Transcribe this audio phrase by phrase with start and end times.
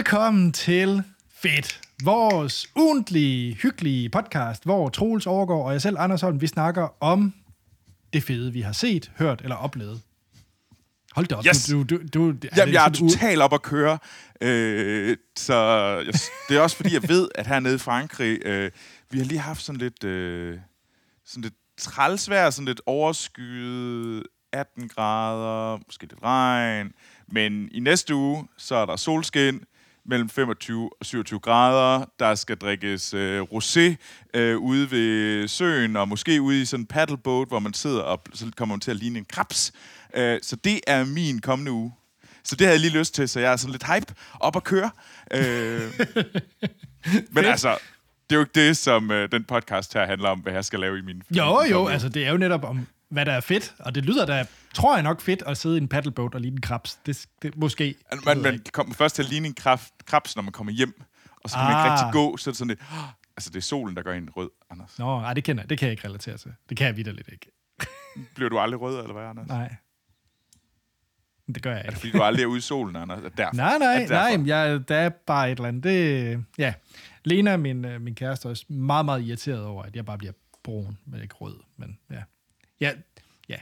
[0.00, 1.02] Velkommen til
[1.34, 6.88] Fedt, vores ugentlige, hyggelige podcast, hvor Troels overgår og jeg selv, Anders Holm, vi snakker
[7.00, 7.34] om
[8.12, 10.00] det fede, vi har set, hørt eller oplevet.
[11.12, 11.66] Hold da op, Yes.
[11.66, 13.98] du, du, du, er Jamen, jeg er totalt op at køre.
[14.40, 15.54] Øh, så
[16.06, 16.14] jeg,
[16.48, 18.70] det er også fordi, jeg ved, at hernede i Frankrig, øh,
[19.10, 20.58] vi har lige haft sådan lidt, øh,
[21.24, 26.92] sådan lidt trælsvær, sådan lidt overskyet, 18 grader, måske lidt regn.
[27.28, 29.60] Men i næste uge, så er der solskin
[30.10, 32.04] mellem 25 og 27 grader.
[32.18, 33.96] Der skal drikkes øh, rosé
[34.34, 38.22] øh, ude ved søen, og måske ude i sådan en paddleboat, hvor man sidder og
[38.34, 39.72] så kommer man til at ligne en krabs.
[40.14, 41.92] Øh, så det er min kommende uge.
[42.44, 44.64] Så det havde jeg lige lyst til, så jeg er sådan lidt hype op at
[44.64, 44.90] køre.
[45.34, 45.82] Øh,
[47.34, 47.78] men altså,
[48.30, 50.80] det er jo ikke det, som øh, den podcast her handler om, hvad jeg skal
[50.80, 53.74] lave i min Jo, jo, altså det er jo netop om, hvad der er fedt,
[53.78, 56.54] og det lyder da, tror jeg nok fedt, at sidde i en paddleboat og ligne
[56.54, 56.94] en krabs.
[57.06, 57.84] Det, det måske.
[58.12, 58.70] det Man, man ikke.
[58.72, 59.54] kommer først til at ligne en
[60.06, 61.02] krabs, når man kommer hjem,
[61.44, 61.92] og så kan man ikke Ah.
[61.92, 62.80] rigtig gå, så er det sådan lidt...
[62.92, 62.98] "Åh,
[63.36, 64.98] Altså, det er solen, der gør en rød, Anders.
[64.98, 65.70] Nå, ej, det, kender, jeg.
[65.70, 66.52] det kan jeg ikke relatere til.
[66.68, 67.50] Det kan jeg vidderligt ikke.
[68.34, 69.46] Bliver du aldrig rød, eller hvad, Anders?
[69.48, 69.74] Nej.
[71.54, 72.00] Det gør jeg Er det, ikke.
[72.00, 73.18] fordi du aldrig er ude i solen, Anders?
[73.24, 73.54] Er derfor?
[73.56, 74.36] Nej, Er nej, derfor?
[74.36, 75.84] nej, jeg, der er bare et eller andet.
[75.84, 76.74] Det, ja.
[77.24, 80.32] Lena, min, øh, min kæreste, er også meget, meget irriteret over, at jeg bare bliver
[80.64, 81.56] brun, men ikke rød.
[81.76, 82.22] Men ja.
[82.80, 82.92] Ja,
[83.48, 83.56] ja.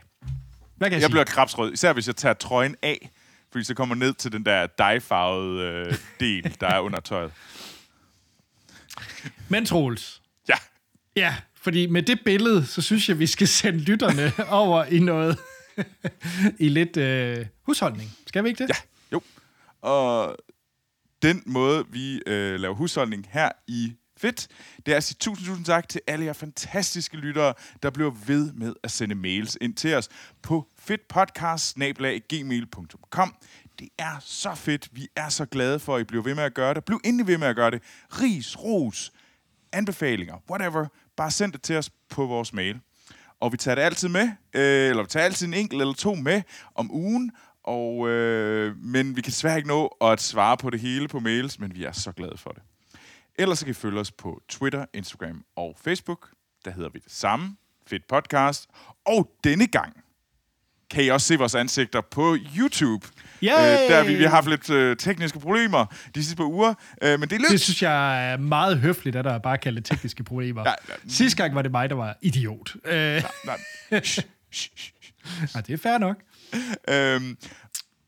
[0.77, 1.11] Hvad kan jeg, Jeg sige?
[1.11, 3.11] bliver krabsrød, især hvis jeg tager trøjen af,
[3.53, 7.33] fordi så kommer ned til den der dyefarvede øh, del, der er under tøjet.
[9.49, 10.55] Men Troels, Ja,
[11.17, 15.39] ja, fordi med det billede, så synes jeg, vi skal sende lytterne over i noget,
[16.59, 18.11] i lidt øh, husholdning.
[18.27, 18.69] Skal vi ikke det?
[18.69, 18.75] Ja.
[19.13, 19.23] jo.
[19.81, 20.37] Og
[21.23, 24.49] den måde, vi øh, laver husholdning her i Fedt,
[24.87, 28.53] det er at sige tusind, tusind tak til alle jer fantastiske lyttere, der bliver ved
[28.53, 30.09] med at sende mails ind til os
[30.43, 33.35] på fedtpodcast.gmail.com.
[33.79, 34.89] Det er så fedt.
[34.93, 36.85] Vi er så glade for, at I bliver ved med at gøre det.
[36.85, 37.83] Bliv endelig ved med at gøre det.
[38.11, 39.13] Ris, ros,
[39.73, 40.87] anbefalinger, whatever.
[41.17, 42.81] Bare send det til os på vores mail.
[43.41, 46.15] Og vi tager det altid med, øh, eller vi tager altid en enkelt eller to
[46.15, 46.43] med
[46.75, 47.33] om ugen,
[47.65, 51.59] og, øh, men vi kan desværre ikke nå at svare på det hele på mails,
[51.59, 52.63] men vi er så glade for det.
[53.39, 56.29] Ellers så kan I følge os på Twitter, Instagram og Facebook.
[56.65, 57.57] Der hedder vi det samme,
[57.87, 58.67] Fedt Podcast.
[59.07, 59.93] Og denne gang
[60.91, 63.07] kan I også se vores ansigter på YouTube.
[63.43, 63.51] Yay!
[63.51, 67.21] Øh, der vi, vi har haft lidt øh, tekniske problemer de sidste par uger, øh,
[67.21, 67.65] men det er Det løst.
[67.65, 70.65] synes jeg er meget høfligt, at der bare kalde det tekniske problemer.
[70.71, 70.97] Nej, nej.
[71.09, 72.77] Sidste gang var det mig, der var idiot.
[72.85, 73.59] Øh, Nej.
[74.05, 74.93] Shh, shh, shh.
[75.55, 76.17] nej, det er fair nok.
[76.89, 77.37] Øhm,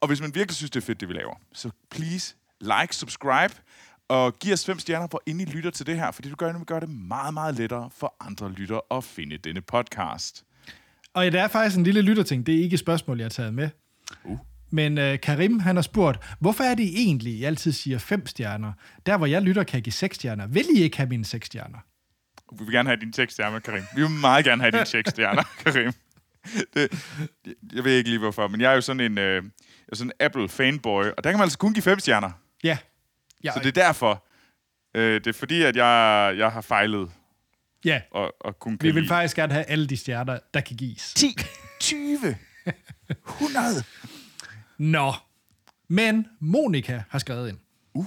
[0.00, 3.54] og hvis man virkelig synes, det er fedt, det vi laver, så please like, subscribe,
[4.10, 6.66] og giv os fem stjerner, hvor I lytter til det her, fordi det gør, det
[6.66, 10.44] gør det meget, meget lettere for andre lyttere at finde denne podcast.
[11.14, 12.46] Og ja, det er faktisk en lille lytterting.
[12.46, 13.68] Det er ikke et spørgsmål, jeg har taget med.
[14.24, 14.38] Uh.
[14.70, 18.72] Men øh, Karim, han har spurgt, hvorfor er det egentlig, I altid siger fem stjerner?
[19.06, 20.46] Der, hvor jeg lytter, kan jeg give seks stjerner.
[20.46, 21.78] Vil I ikke have mine seks stjerner?
[22.58, 23.82] Vi vil gerne have dine seks stjerner, Karim.
[23.96, 25.92] Vi vil meget gerne have dine seks stjerner, Karim.
[26.74, 27.04] Det,
[27.72, 29.42] jeg ved ikke lige hvorfor, men jeg er jo sådan en, øh, jeg
[29.88, 32.30] er sådan en Apple-fanboy, og der kan man altså kun give fem stjerner.
[32.64, 32.78] Ja.
[33.44, 34.24] Ja, Så det er derfor.
[34.94, 37.10] Øh, det er fordi, at jeg, jeg har fejlet
[37.84, 38.00] ja.
[38.10, 41.14] og, og kun Vi vil faktisk gerne have alle de stjerner, der kan gives.
[41.14, 41.36] 10,
[41.80, 42.36] 20,
[43.28, 43.84] 100.
[44.78, 45.12] Nå.
[45.88, 47.58] Men Monika har skrevet ind.
[47.94, 48.06] Uh.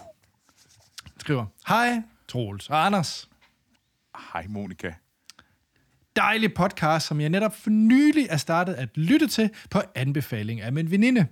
[1.19, 3.29] Skriver, hej Troels og Anders.
[4.33, 4.94] Hej, Monika.
[6.15, 10.73] Dejlig podcast, som jeg netop for nylig er startet at lytte til på anbefaling af
[10.73, 11.27] min veninde.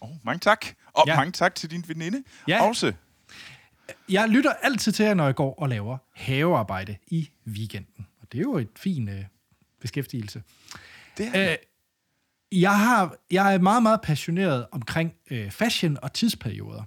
[0.00, 0.66] Oh, mange tak.
[0.92, 1.16] Og ja.
[1.16, 2.68] mange tak til din veninde Ja.
[2.68, 2.92] også.
[4.08, 8.06] Jeg lytter altid til jer, når jeg går og laver havearbejde i weekenden.
[8.20, 9.24] Og det er jo et fin øh,
[9.80, 10.42] beskæftigelse.
[11.18, 11.56] Det er Øh,
[12.60, 16.82] jeg, har, jeg er meget, meget passioneret omkring øh, fashion og tidsperioder.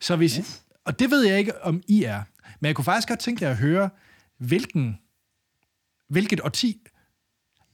[0.00, 0.44] Så hvis, Uh.
[0.84, 2.22] og det ved jeg ikke, om I er.
[2.60, 3.90] Men jeg kunne faktisk godt tænke jer at høre,
[4.38, 4.98] hvilken,
[6.08, 6.80] hvilket årti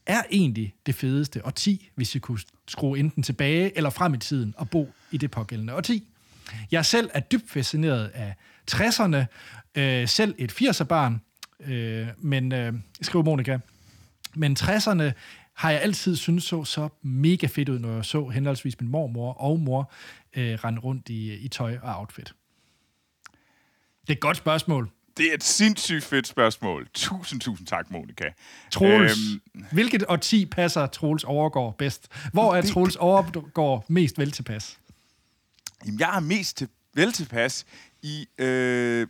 [0.05, 4.53] er egentlig det fedeste årti, hvis I kunne skrue enten tilbage eller frem i tiden
[4.57, 6.07] og bo i det pågældende årti.
[6.71, 8.35] Jeg selv er dybt fascineret af
[8.71, 9.17] 60'erne,
[9.75, 11.21] øh, selv et 80'er-barn,
[11.59, 13.57] øh, men, øh, skriver Monika,
[14.35, 15.11] men 60'erne
[15.53, 19.33] har jeg altid syntes så, så mega fedt ud, når jeg så henholdsvis min mormor
[19.33, 19.91] og mor
[20.37, 22.33] øh, rende rundt i, i tøj og outfit.
[24.01, 24.89] Det er et godt spørgsmål.
[25.17, 26.87] Det er et sindssygt fedt spørgsmål.
[26.93, 28.23] Tusind, tusind tak, Monika.
[28.71, 29.17] Troels,
[29.55, 32.07] Øhm, hvilket årti passer Troels Overgaard bedst?
[32.33, 34.79] Hvor er Det- Troels Overgaard mest vel tilpas?
[35.85, 37.65] Jamen, jeg er mest til, vel tilpas
[38.01, 38.27] i...
[38.37, 39.07] Øh,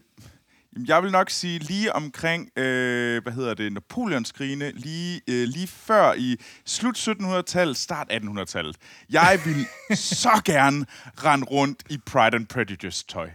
[0.75, 5.68] jamen, jeg vil nok sige lige omkring, øh, hvad hedder det, Napoleonskrigene, lige, øh, lige
[5.68, 8.75] før i slut 1700-tallet, start 1800-tallet.
[9.09, 10.85] Jeg vil så gerne
[11.23, 13.29] rende rundt i Pride and Prejudice tøj.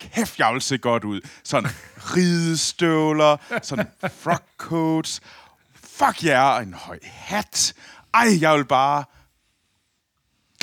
[0.00, 1.20] kæft, jeg vil se godt ud.
[1.44, 3.86] Sådan ridestøvler, sådan
[4.22, 5.20] frock coats,
[5.74, 7.74] fuck ja, yeah, en høj hat.
[8.14, 9.04] Ej, jeg vil bare...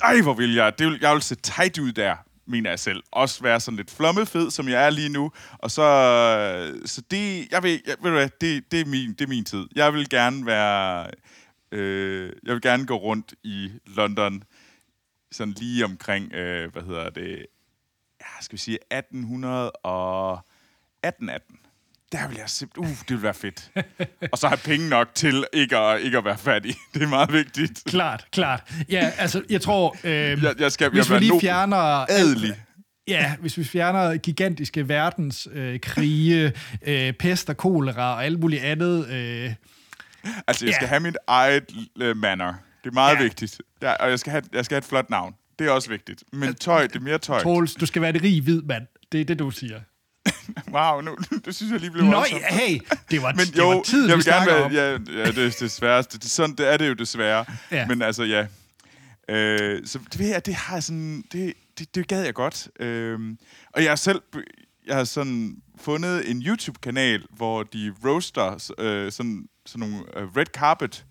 [0.03, 0.79] Ej, hvor vil jeg...
[0.79, 2.15] Det vil, jeg vil se tight ud der,
[2.45, 3.03] mener jeg selv.
[3.11, 5.31] Også være sådan lidt flommefed, som jeg er lige nu.
[5.57, 5.83] Og så...
[5.83, 7.51] Øh, så det...
[7.51, 9.67] Jeg ved, jeg, ved du hvad, det, det, er min, det er min tid.
[9.75, 11.07] Jeg vil gerne være...
[11.71, 14.43] Øh, jeg vil gerne gå rundt i London,
[15.31, 17.45] sådan lige omkring, øh, hvad hedder det,
[18.21, 20.33] ja, skal vi sige 1800 og
[21.03, 21.66] 1818.
[22.11, 23.71] Der vil jeg simpelthen, uh, det vil være fedt.
[24.31, 26.75] og så have penge nok til ikke at, ikke at være fattig.
[26.93, 27.83] Det er meget vigtigt.
[27.85, 28.63] Klart, klart.
[28.89, 30.11] Ja, altså, jeg tror, øh,
[30.43, 31.77] jeg, jeg skal, hvis jeg vi lige no- fjerner...
[32.11, 32.55] Adelig.
[33.07, 35.79] Ja, hvis vi fjerner gigantiske verdens øh,
[36.87, 39.07] øh, pest og kolera og alt muligt andet.
[39.09, 39.53] Øh,
[40.47, 40.89] Altså, jeg skal Ja.
[40.89, 41.63] have mit eget
[42.03, 42.53] uh, manner.
[42.83, 43.23] Det er meget Ja.
[43.23, 43.61] vigtigt.
[43.81, 45.33] Ja, og jeg skal, have, jeg skal have et flot navn.
[45.59, 46.23] Det er også vigtigt.
[46.33, 47.41] Men tøj, det er mere tøj.
[47.41, 48.83] Troels, du skal være det rige hvid mand.
[49.11, 49.79] Det er det, du siger.
[50.73, 52.43] Wow, nu, det synes jeg lige blev Nå, voldsomt.
[52.45, 52.79] hey,
[53.11, 54.71] det var, Men det jo, var tid, jeg vi vil gerne snakker være, om.
[55.11, 57.45] ja, ja, det er desværre, det, det, sådan det er det jo desværre.
[57.71, 57.87] Ja.
[57.87, 58.47] Men altså, ja.
[59.29, 62.67] Øh, så det jeg, det har jeg sådan, det, det, det gad jeg godt.
[62.79, 63.19] Øh,
[63.73, 64.21] og jeg selv,
[64.87, 70.45] jeg har sådan fundet en YouTube-kanal, hvor de roaster øh, sådan, sådan nogle øh, red
[70.45, 71.05] carpet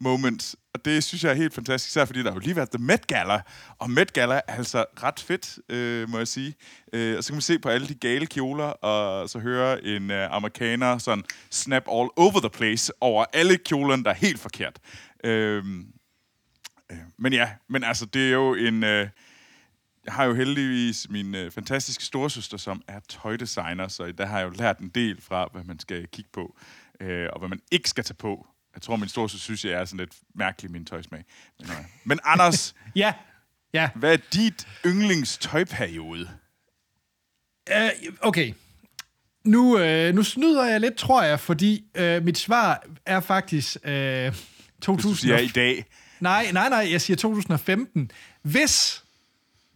[0.00, 2.70] moment, og det synes jeg er helt fantastisk, især fordi der har jo lige været
[2.70, 3.40] The Met Gala,
[3.78, 6.54] og Met Gala er altså ret fedt, øh, må jeg sige.
[6.92, 10.10] Øh, og så kan man se på alle de gale kjoler, og så høre en
[10.10, 14.78] øh, amerikaner sådan snap all over the place over alle kjolerne, der er helt forkert.
[15.24, 15.64] Øh,
[16.92, 18.84] øh, men ja, men altså, det er jo en...
[18.84, 19.08] Øh,
[20.04, 24.46] jeg har jo heldigvis min øh, fantastiske storesøster, som er tøjdesigner, så der har jeg
[24.46, 26.56] jo lært en del fra, hvad man skal kigge på,
[27.00, 28.46] øh, og hvad man ikke skal tage på.
[28.78, 31.24] Jeg tror, min storesøster synes, jeg er sådan lidt mærkelig, min tøjsmag.
[31.60, 31.76] Men, øh.
[32.04, 33.12] men Anders, Ja,
[33.72, 33.90] ja.
[33.94, 36.28] hvad er dit yndlingstøjperiode?
[37.70, 38.52] Uh, okay.
[39.44, 44.24] Nu, øh, nu snyder jeg lidt, tror jeg, fordi øh, mit svar er faktisk øh,
[44.24, 44.36] Hvis
[44.86, 45.16] du 2000.
[45.16, 45.84] siger i dag.
[46.20, 48.10] Nej, nej, nej, jeg siger 2015.
[48.42, 49.04] Hvis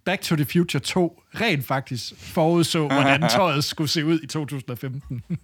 [0.05, 5.23] Back to the Future 2 rent faktisk forudså, hvordan tøjet skulle se ud i 2015.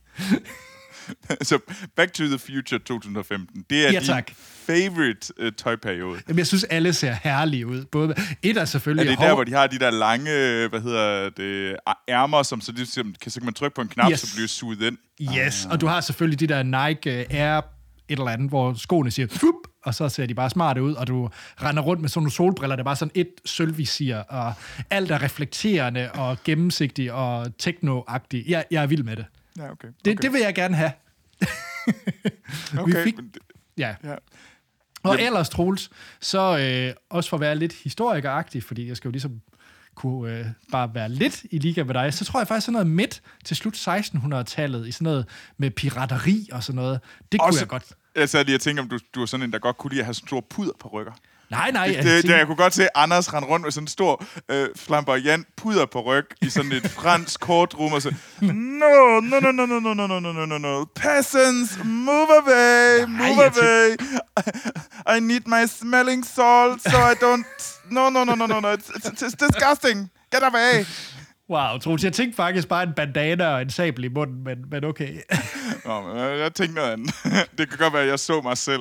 [1.42, 1.58] så
[1.96, 4.30] Back to the Future 2015, det er Ja, din tak.
[4.66, 6.20] favorite øh, tøjperiode.
[6.28, 7.84] Jamen, jeg synes, alle ser herlige ud.
[7.84, 9.10] Både, et er Er selvfølgelig...
[9.10, 11.76] det der, hvor de har de der lange, øh, hvad hedder det,
[12.08, 14.20] ærmer, som så, det, kan, så kan man trykke på en knap, Yes.
[14.20, 14.96] så bliver suget ind?
[15.38, 17.60] Yes, og du har selvfølgelig de der Nike øh, Air
[18.08, 19.54] et eller andet, hvor skoene siger, Fup!
[19.84, 21.28] og så ser de bare smarte ud, og du
[21.62, 24.52] render rundt med sådan nogle solbriller, der er bare sådan et sølvvisir, og
[24.90, 28.44] alt er reflekterende og gennemsigtigt og techno-agtigt.
[28.50, 29.24] Jeg, jeg er vild med det.
[29.58, 29.88] Ja, okay.
[30.04, 30.22] Det, okay.
[30.22, 30.92] det vil jeg gerne have.
[32.78, 33.04] okay.
[33.04, 33.42] fik- men det-
[33.78, 33.94] Ja.
[34.04, 34.14] Ja.
[35.02, 35.90] Og Jamen- ellers, Troels,
[36.20, 39.40] så øh, også for at være lidt historikeragtig, fordi jeg skal jo ligesom
[39.94, 42.86] kunne øh, bare være lidt i liga med dig, så tror jeg faktisk sådan noget
[42.86, 45.26] midt til slut 1600-tallet, i sådan noget
[45.56, 47.00] med pirateri og sådan noget.
[47.32, 47.84] Det kunne Også, jeg godt.
[48.16, 50.00] Jeg sad lige og tænkte, om du, du er sådan en, der godt kunne lide
[50.00, 51.12] at have sådan store puder på rykker.
[51.50, 51.86] Nej, nej.
[51.86, 54.68] Det, det, tænker- jeg kunne godt se Anders rende rundt med sådan en stor øh,
[54.76, 59.66] flamboyant puder på ryg i sådan et fransk kortrum og så No, no, no, no,
[59.66, 60.84] no, no, no, no, no, no, no.
[60.96, 63.96] Peasants, move away, Nej, move tænk- away.
[65.16, 67.44] I need my smelling salt, so I don't...
[67.90, 68.72] No, no, no, no, no, no.
[68.74, 70.10] It's, it's, it's disgusting.
[70.32, 70.84] Get away.
[71.50, 74.84] Wow, Troels, jeg tænkte faktisk bare en bandana og en sabel i munden, men, men
[74.84, 75.14] okay.
[75.84, 77.14] Nå, men, øh, jeg tænkte noget andet.
[77.58, 78.80] Det kan godt være, at jeg så mig selv.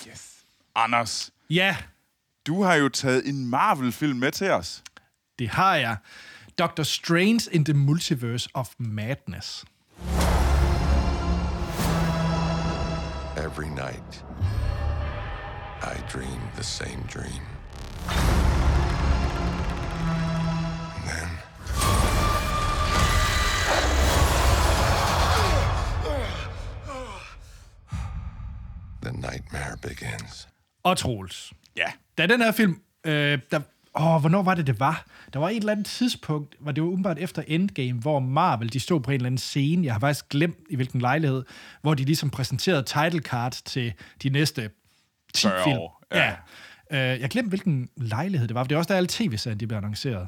[0.08, 0.32] Yes.
[0.76, 1.78] Anders, Ja,
[2.48, 4.84] du har jo taget en Marvel-film med til os.
[5.40, 5.98] det har jeg.
[6.58, 9.66] Doctor Strange in the Multiverse of Madness.
[13.36, 14.24] Every night,
[15.82, 17.42] I dream the same dream.
[20.96, 21.30] And then.
[29.02, 30.48] The nightmare begins.
[30.84, 31.54] Og Troels.
[31.76, 31.92] Ja.
[32.18, 33.60] Da den her film, øh, der,
[34.00, 35.06] åh, hvornår var det, det var?
[35.34, 38.80] Der var et eller andet tidspunkt, var det jo umiddelbart efter Endgame, hvor Marvel, de
[38.80, 41.44] stod på en eller anden scene, jeg har faktisk glemt i hvilken lejlighed,
[41.82, 44.70] hvor de ligesom præsenterede title card til de næste
[45.34, 45.78] 10 40 film.
[45.78, 46.34] år, ja.
[46.92, 47.14] ja.
[47.14, 49.68] Øh, jeg glemte, hvilken lejlighed det var, for det er også der alle tv-serien, de
[49.68, 50.28] blev annonceret.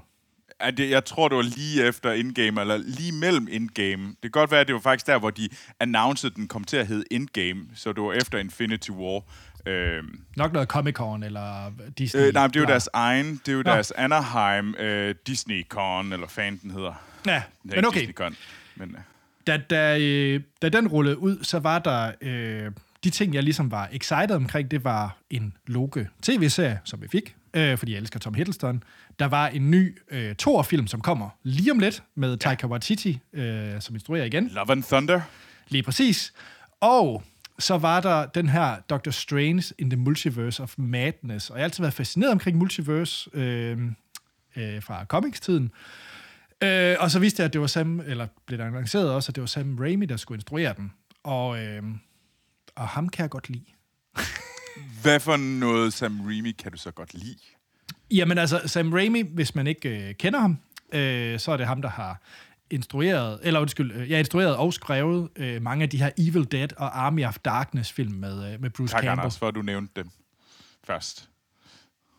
[0.62, 4.08] Ja, det, jeg tror, det var lige efter Endgame, eller lige mellem Endgame.
[4.08, 6.64] Det kan godt være, at det var faktisk der, hvor de announcede, at den kom
[6.64, 9.22] til at hedde Endgame, så det var efter Infinity War.
[9.68, 10.04] Øh,
[10.36, 12.22] Nok noget Comic-Con eller Disney.
[12.22, 12.72] øh, nej, det er jo bla.
[12.72, 13.72] deres egen, det er jo Nå.
[13.72, 16.94] deres Anaheim øh, Disney-con, eller fanden den hedder.
[17.26, 18.00] Ja, men okay.
[18.00, 18.36] Disney-con,
[18.76, 18.96] men...
[19.48, 22.12] Da, da, øh, da den rullede ud, så var der...
[22.22, 22.72] Øh,
[23.04, 27.36] de ting, jeg ligesom var excited omkring, det var en Loke tv-serie, som vi fik,
[27.54, 28.84] øh, fordi jeg elsker Tom Hiddleston.
[29.20, 33.82] Der var en ny øh, Thor-film, som kommer lige om lidt, med Taika Waititi, øh,
[33.82, 34.48] som instruerer igen.
[34.48, 35.22] Love and Thunder.
[35.70, 36.34] Lige præcis.
[36.82, 37.24] Og
[37.60, 41.50] så var der den her Doctor Strange in the Multiverse of Madness.
[41.50, 43.78] Og jeg har altid været fascineret omkring multiverse øh,
[44.56, 45.72] øh, fra comics-tiden.
[46.64, 49.36] Øh, og så vidste jeg, at det var Sam, eller blev der annonceret også, at
[49.36, 50.92] det var Sam Raimi, der skulle instruere den.
[51.24, 51.84] Og, øh,
[52.76, 53.66] og ham kan jeg godt lide.
[55.02, 57.38] Hvad for noget Sam Raimi kan du så godt lide?
[58.12, 60.58] Jamen altså, Sam Raimi, hvis man ikke øh, kender ham,
[60.94, 62.22] øh, så er det ham, der har
[62.70, 66.68] instrueret, eller undskyld, øh, ja, instrueret og skrevet øh, mange af de her Evil Dead
[66.78, 69.20] og Army of Darkness film med, øh, med Bruce Tak, Campbell.
[69.20, 70.10] Anders, for at du nævnte dem
[70.84, 71.30] først.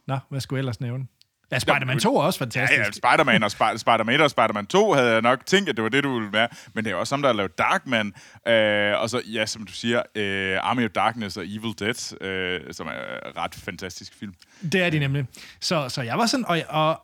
[0.06, 1.06] Nå, hvad skulle jeg ellers nævne?
[1.52, 2.78] Ja, Spider-Man 2 er også Ja, fantastisk.
[2.80, 5.82] ja, Spider-Man og Sp- Spider-Man 1 og Spider-Man 2 havde jeg nok tænkt, at det
[5.84, 6.48] var det, du ville være.
[6.74, 8.12] Men det er også ham, der har lavet Darkman.
[8.48, 12.60] Øh, og så, ja, som du siger, øh, Army of Darkness og Evil Dead, øh,
[12.74, 12.92] som er
[13.36, 14.34] ret fantastisk film.
[14.72, 15.26] Det er de nemlig.
[15.60, 17.02] Så, så jeg var sådan, og, og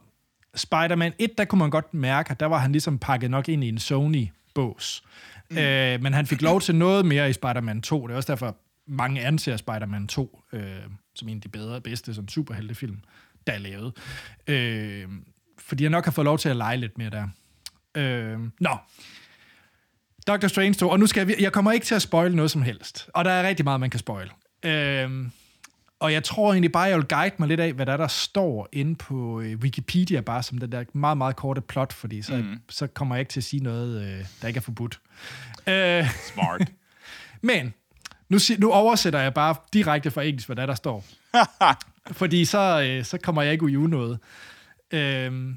[0.54, 3.64] Spider-Man 1, der kunne man godt mærke, at der var han ligesom pakket nok ind
[3.64, 5.02] i en Sony-bås.
[5.50, 5.58] Mm.
[5.58, 8.06] Øh, men han fik lov til noget mere i Spider-Man 2.
[8.06, 8.56] Det er også derfor,
[8.86, 10.62] mange anser Spider-Man 2 øh,
[11.14, 12.98] som en af de bedre, bedste sådan superheltefilm,
[13.46, 13.92] der er lavet.
[14.46, 15.08] Øh,
[15.58, 17.28] fordi jeg nok har fået lov til at lege lidt mere der.
[17.94, 18.76] Øh, nå.
[20.26, 22.62] Doctor Strange 2, og nu skal jeg, jeg kommer ikke til at spoil noget som
[22.62, 23.08] helst.
[23.14, 24.30] Og der er rigtig meget, man kan spoil.
[24.62, 25.10] Øh,
[26.04, 28.08] og jeg tror egentlig bare, jeg vil guide mig lidt af, hvad der, er, der
[28.08, 32.36] står inde på øh, Wikipedia, bare som den der meget, meget korte plot, fordi så,
[32.36, 32.60] mm.
[32.68, 35.00] så kommer jeg ikke til at sige noget, øh, der ikke er forbudt.
[35.66, 36.72] Øh, Smart.
[37.50, 37.74] men
[38.28, 41.04] nu, nu oversætter jeg bare direkte fra engelsk, hvad der, er, der står.
[42.20, 44.18] fordi så, øh, så kommer jeg ikke ud i noget.
[44.90, 45.54] Øh,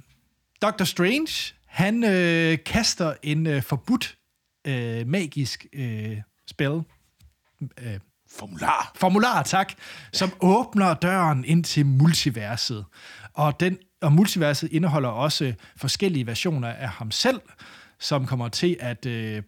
[0.62, 0.84] Dr.
[0.84, 4.18] Strange, han øh, kaster en øh, forbudt
[4.68, 6.82] øh, magisk øh, spil.
[7.82, 8.00] Øh,
[8.40, 8.92] Formular.
[8.96, 9.74] formular, tak,
[10.14, 12.86] som åbner døren ind til multiverset.
[13.34, 17.42] Og, den, og multiverset indeholder også forskellige versioner af ham selv,
[18.00, 19.44] som kommer til at øh,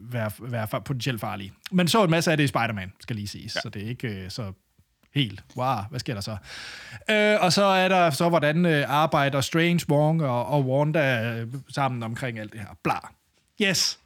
[0.00, 1.52] være, være fa- potentielt farlige.
[1.72, 3.54] Men så en masse af det i Spider-Man, skal lige siges.
[3.54, 3.60] Ja.
[3.60, 4.52] Så det er ikke øh, så
[5.14, 6.36] helt, wow, hvad sker der så?
[7.10, 11.46] Øh, og så er der så, hvordan øh, arbejder Strange, Wong og, og Wanda øh,
[11.68, 12.68] sammen omkring alt det her.
[12.84, 12.98] Bla.
[13.62, 13.98] Yes.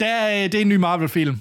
[0.00, 1.40] Der, øh, det er en ny Marvel-film.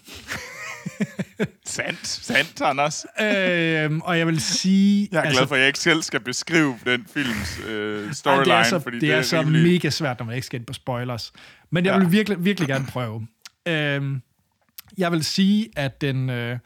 [1.65, 3.05] Sandt, sandt, Anders.
[3.21, 5.09] øh, og jeg vil sige...
[5.11, 8.53] Jeg er glad for, at jeg ikke selv skal beskrive den films øh, storyline, det
[8.53, 9.63] er så, fordi det er, så rimelig...
[9.63, 11.33] mega svært, når man ikke skal ind på spoilers.
[11.69, 11.97] Men jeg Ja.
[11.99, 13.27] vil virkelig, virkelig gerne prøve.
[13.65, 14.21] Øhm,
[14.97, 16.57] jeg vil sige, at den, øh,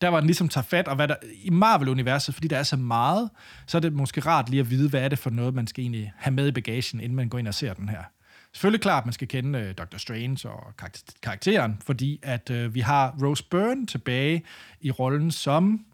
[0.00, 2.76] der var den ligesom tager fat, og hvad der, i Marvel-universet, fordi der er så
[2.76, 3.30] meget,
[3.66, 5.82] så er det måske rart lige at vide, hvad er det for noget, man skal
[5.82, 8.02] egentlig have med i bagagen, inden man går ind og ser den her.
[8.52, 9.96] Selvfølgelig klart, at man skal kende øh, Dr.
[9.96, 14.42] Strange og karak- karakteren, fordi at øh, vi har Rose Byrne tilbage
[14.80, 15.86] i rollen som...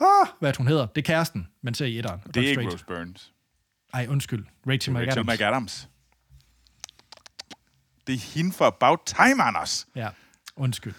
[0.00, 0.86] Åh, hvad hun hedder?
[0.86, 2.20] Det er kæresten, man ser i etteren.
[2.20, 2.38] Det er Dr.
[2.40, 2.72] ikke Strange.
[2.72, 3.32] Rose Burns.
[3.94, 4.44] Ej, undskyld.
[4.66, 5.40] Rachel Rachel McAdams.
[5.40, 5.88] McAdams.
[8.06, 9.86] Det er hende for About Time, Anders.
[9.94, 10.08] Ja,
[10.56, 10.94] undskyld.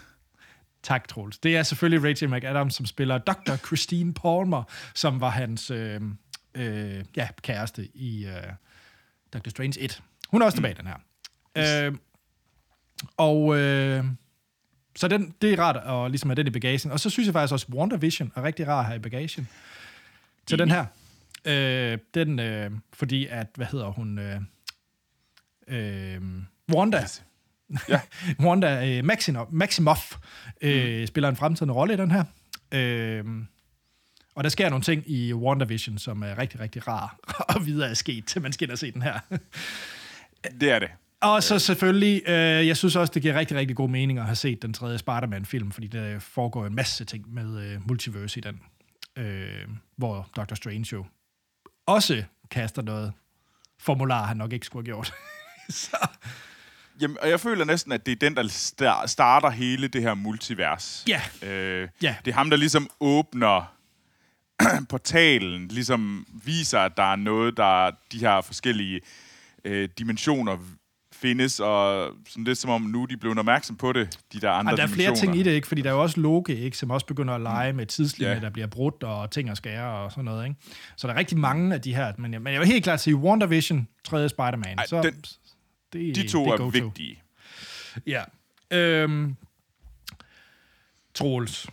[0.84, 1.38] Tak, Troels.
[1.38, 3.56] Det er selvfølgelig Rachel McAdams, som spiller Dr.
[3.66, 4.64] Christine Palmer,
[4.94, 6.02] som var hans øh,
[6.56, 8.34] øh, ja, kæreste i øh,
[9.34, 9.50] Dr.
[9.50, 10.02] Strange 1.
[10.36, 10.98] Hun er også tilbage den her.
[11.88, 11.96] Øh,
[13.18, 14.06] og øh,
[14.96, 16.92] så den, det er rart at ligesom have den i bagagen.
[16.92, 19.48] Og så synes jeg faktisk også, at WandaVision er rigtig rar at have i bagagen.
[20.46, 20.86] Til den her.
[21.46, 24.20] Øh, den, øh, fordi at, hvad hedder hun?
[24.20, 24.42] Øh,
[25.68, 26.22] øh,
[26.76, 27.06] Wanda.
[27.90, 28.02] Ja.
[28.46, 30.18] Wanda øh, Maximoff, Maximoff
[30.62, 31.08] øh, mm.
[31.08, 32.24] spiller en fremtidende rolle i den her.
[32.72, 33.26] Øh,
[34.36, 37.18] og der sker nogle ting i WandaVision, som er rigtig, rigtig rar
[37.56, 39.20] at vide er sket, til man skal ind og se den her.
[40.62, 40.90] Det er det.
[41.22, 44.36] Og så selvfølgelig, øh, jeg synes også, det giver rigtig, rigtig god mening at have
[44.36, 48.60] set den tredje Spider-Man-film, fordi der foregår en masse ting med øh, multiverse i den,
[49.18, 51.06] øh, hvor Doctor Strange jo
[51.86, 53.14] også kaster noget
[53.80, 55.14] formular, han nok ikke skulle have gjort.
[55.70, 56.08] så,
[57.02, 60.14] Jamen, og jeg føler næsten, at det er den, der sta- starter hele det her
[60.14, 61.06] multivers.
[61.08, 61.22] Ja.
[61.50, 62.16] Øh, Ja.
[62.26, 63.76] Det er ham, der ligesom åbner
[64.90, 69.02] portalen, ligesom viser, at der er noget, der de her forskellige
[69.66, 70.58] øh, dimensioner
[71.14, 74.52] findes, og sådan lidt som om nu er de blevet opmærksom på det, de der
[74.52, 75.68] andre Ej, der er flere ting i det, ikke?
[75.68, 76.78] fordi der er jo også Loke, ikke?
[76.78, 78.40] som også begynder at lege med tidslinjer, Ja.
[78.40, 80.46] der bliver brudt, og ting og skære og sådan noget.
[80.48, 80.56] Ikke?
[80.98, 83.00] Så der er rigtig mange af de her, men jeg, men jeg vil helt klart
[83.02, 85.24] sige, WandaVision, tredje Spider-Man, Ej, så den-
[85.94, 86.68] det, De to det er go-to.
[86.68, 87.22] vigtige.
[88.08, 88.24] Ja.
[88.72, 89.36] Øhm,
[91.14, 91.68] Troels,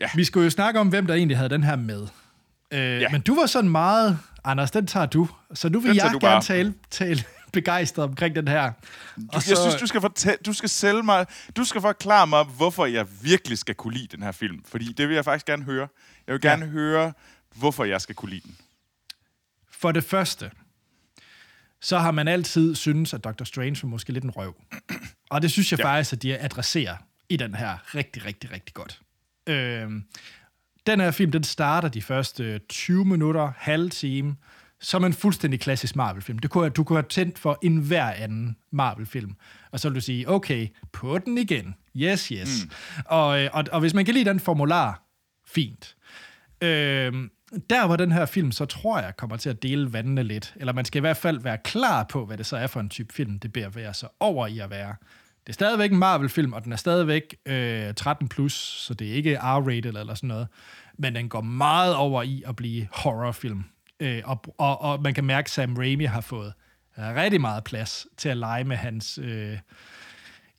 [0.00, 0.08] Ja.
[0.14, 2.02] Vi skulle jo snakke om, hvem der egentlig havde den her med.
[2.72, 3.08] Øh, ja.
[3.12, 4.18] Men du var sådan meget...
[4.48, 5.28] Anders, den tager du.
[5.54, 6.42] Så nu vil Den jeg gerne bare.
[6.42, 8.72] tale, tale begejstret omkring den her.
[9.16, 11.26] Du, jeg synes, du skal, fortælle, du skal sælge mig,
[11.56, 14.64] du skal forklare mig, hvorfor jeg virkelig skal kunne lide den her film.
[14.64, 15.88] Fordi det vil jeg faktisk gerne høre.
[16.26, 16.70] Jeg vil gerne ja.
[16.70, 17.12] høre,
[17.54, 18.56] hvorfor jeg skal kunne lide den.
[19.70, 20.50] For det første,
[21.80, 24.54] så har man altid synes at Doctor Strange var måske lidt en røv.
[25.30, 25.84] Og det synes jeg ja.
[25.84, 26.96] Faktisk, at de adresserer
[27.28, 29.00] i den her rigtig, rigtig, rigtig godt.
[29.46, 30.04] Øhm,
[30.88, 34.36] den her film, den starter de første 20 minutter, halv time,
[34.80, 36.38] som en fuldstændig klassisk Marvel-film.
[36.38, 39.34] Det kunne, du kunne have tændt for enhver anden Marvel-film.
[39.70, 41.74] Og så vil du sige, okay, på den igen.
[41.96, 42.64] Yes, yes.
[42.64, 42.70] Mm.
[43.04, 45.02] Og, øh, og, og hvis man kan lide den formular,
[45.46, 45.96] fint.
[46.60, 47.30] Øhm,
[47.70, 50.54] der hvor den her film, så tror jeg, kommer til at dele vandene lidt.
[50.56, 52.88] Eller man skal i hvert fald være klar på, hvad det så er for en
[52.88, 54.94] type film, det beder være så over i at være.
[55.48, 59.12] Det er stadigvæk en Marvel-film, og den er stadigvæk øh, 13+, plus, så det er
[59.12, 60.48] ikke R-rated eller sådan noget.
[60.98, 63.64] Men den går meget over i at blive horrorfilm.
[64.00, 66.52] Øh, og, og, og man kan mærke, at Sam Raimi har fået
[66.98, 69.18] rigtig meget plads til at lege med hans...
[69.22, 69.58] Øh,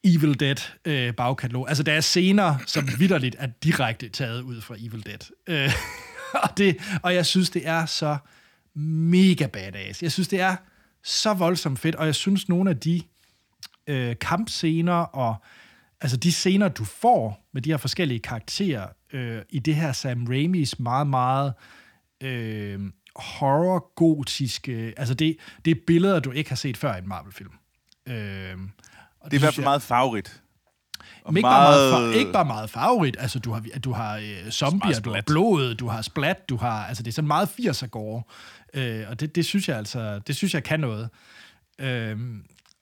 [0.04, 1.70] Evil Dead øh, bagkatalog.
[1.70, 5.32] Altså, der er scener, som vidderligt er direkte taget ud fra Evil Dead.
[5.48, 5.74] Øh,
[6.44, 8.18] og, det, og jeg synes, det er så
[8.76, 10.04] mega badass.
[10.04, 10.56] Jeg synes, det er
[11.04, 13.02] så voldsomt fedt, og jeg synes, nogle af de
[13.90, 15.36] øh, kampscener og
[16.02, 20.26] altså de scener, du får med de her forskellige karakterer øh, i det her Sam
[20.26, 21.54] Raimis meget, meget
[22.24, 22.80] øh,
[23.16, 24.94] horror-gotiske...
[24.98, 27.52] Altså, det, det er billeder, du ikke har set før i en Marvel-film.
[28.08, 28.58] Øh, Det
[29.32, 30.42] er i hvert fald meget farverigt.
[31.24, 31.94] Og ikke, meget...
[31.94, 33.16] Bare meget, ikke bare meget favorit.
[33.20, 36.86] Altså, du har, du har øh, zombier, du har blod, du har splat, du har...
[36.86, 38.24] Altså, det er sådan meget 80'er gore.
[38.74, 40.20] Øh, og det, det, synes jeg altså...
[40.28, 41.10] Det synes jeg kan noget.
[41.80, 42.18] Øh,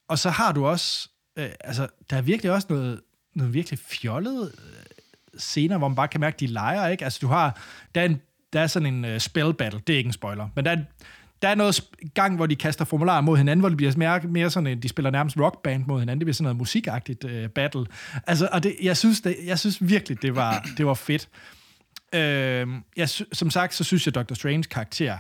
[0.07, 1.09] og så har du også...
[1.39, 3.01] Øh, altså, der er virkelig også noget,
[3.35, 7.03] noget virkelig fjollet øh, scener, hvor man bare kan mærke, at de leger, ikke?
[7.03, 7.61] Altså, du har...
[7.95, 8.21] Der er, en,
[8.53, 9.81] der er sådan en uh, spell battle.
[9.87, 10.49] Det er ikke en spoiler.
[10.55, 10.77] Men der er,
[11.41, 11.81] der er noget
[12.13, 14.89] gang, hvor de kaster formularer mod hinanden, hvor det bliver mere, mere sådan, en- de
[14.89, 16.19] spiller nærmest rockband mod hinanden.
[16.19, 17.85] Det bliver sådan noget musikagtigt uh, battle.
[18.27, 21.29] Altså, og det, jeg, synes, det, jeg synes virkelig, det var, det var fedt.
[22.15, 22.67] Øh,
[22.97, 24.33] jeg, som sagt, så synes jeg, Dr.
[24.33, 25.17] Strange karakter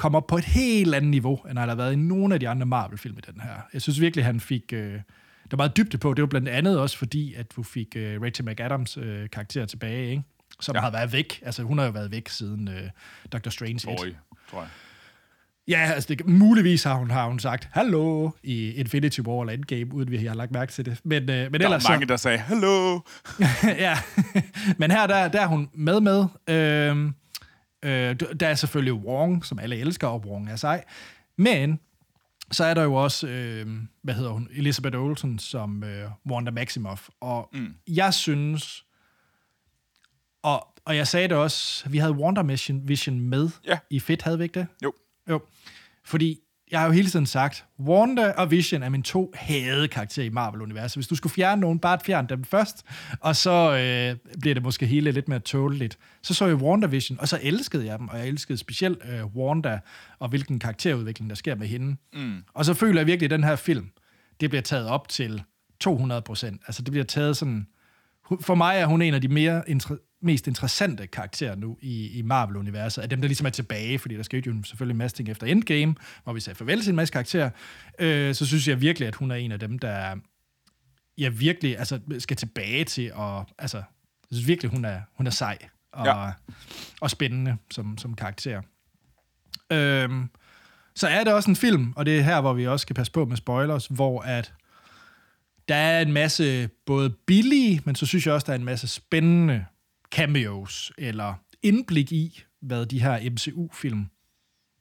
[0.00, 2.48] kommer op på et helt andet niveau, end han har været i nogle af de
[2.48, 3.54] andre Marvel-film i den her.
[3.72, 4.72] Jeg synes virkelig, han fik...
[4.72, 6.14] Øh, der var meget dybde på.
[6.14, 10.10] Det var blandt andet også fordi, at du fik øh, Rachel McAdams øh, karakter tilbage,
[10.10, 10.22] ikke?
[10.60, 10.80] som ja.
[10.80, 11.42] Har været væk.
[11.42, 12.82] Altså, hun har jo været væk siden øh,
[13.32, 13.50] Dr.
[13.50, 13.82] Strange 1.
[13.82, 14.18] Forrige,
[14.50, 14.68] tror jeg.
[15.68, 19.94] Ja, altså det, muligvis har hun, har hun sagt hallo i Infinity War eller Endgame,
[19.94, 21.00] uden vi har lagt mærke til det.
[21.04, 23.00] Men, øh, men Der ellers var mange, der sagde, hallo.
[23.86, 23.98] ja,
[24.78, 26.26] men her der, der er hun med med.
[26.48, 27.14] Øhm,
[27.82, 30.84] øh, der er selvfølgelig Wong, som alle elsker, og Wong er sej.
[31.36, 31.80] Men
[32.50, 33.66] så er der jo også, øh,
[34.02, 37.08] hvad hedder hun, Elizabeth Olsen som øh, Wanda Maximoff.
[37.20, 37.74] Og mm.
[37.88, 38.84] jeg synes,
[40.42, 43.78] og, og jeg sagde det også, vi havde Wanda Vision, med Ja.
[43.90, 44.66] i Fedt, havde vi ikke det?
[44.84, 44.92] Jo.
[45.30, 45.42] Jo.
[46.04, 50.26] Fordi jeg har jo hele tiden sagt, Wanda og Vision er mine to hadede karakterer
[50.26, 50.96] i Marvel-universet.
[50.96, 52.86] Hvis du skulle fjerne nogen, bare fjern dem først,
[53.20, 55.98] og så øh, bliver det måske hele lidt mere tåleligt.
[56.22, 59.80] Så så jeg WandaVision, og så elskede jeg dem, og jeg elskede specielt øh, Wanda,
[60.18, 61.96] og hvilken karakterudvikling, der sker med hende.
[62.12, 62.42] Mm.
[62.54, 63.90] Og så føler jeg virkelig, at den her film,
[64.40, 65.42] det bliver taget op til
[65.80, 66.60] 200 procent.
[66.66, 67.66] Altså det bliver taget sådan...
[68.40, 72.22] For mig er hun en af de mere inter- mest interessante karakterer nu i, i
[72.22, 75.28] Marvel-universet, af dem, der ligesom er tilbage, fordi der skete jo selvfølgelig en masse ting
[75.28, 77.50] efter Endgame, hvor vi sagde farvel til en masse karakterer,
[77.98, 80.16] øh, så synes jeg virkelig, at hun er en af dem, der
[81.18, 85.30] ja, virkelig altså, skal tilbage til, at altså, jeg synes virkelig, hun er, hun er
[85.30, 85.58] sej
[85.92, 86.06] og.
[86.06, 86.30] Ja.
[87.00, 88.62] og spændende som, som karakter.
[89.72, 90.30] Øhm,
[90.96, 93.12] så er det også en film, og det er her, hvor vi også skal passe
[93.12, 94.52] på med spoilers, hvor at
[95.68, 98.88] der er en masse både billige, men så synes jeg også, der er en masse
[98.88, 99.64] spændende
[100.12, 104.06] cameos, eller indblik i, hvad de her MCU-film,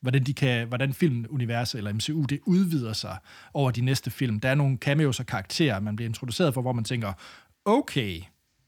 [0.02, 3.18] hvordan, de kan, hvordan filmuniverset eller MCU, det udvider sig
[3.54, 4.40] over de næste film.
[4.40, 7.14] Der er nogle cameos og karakterer, man bliver introduceret for, hvor man tænker,
[7.66, 8.22] okay,